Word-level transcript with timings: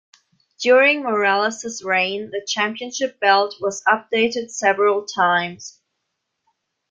During 0.59 1.03
Morales's 1.03 1.83
reign, 1.83 2.31
the 2.31 2.43
championship 2.47 3.19
belt 3.19 3.53
was 3.61 3.83
updated 3.83 4.49
several 4.49 5.05
times. 5.05 5.79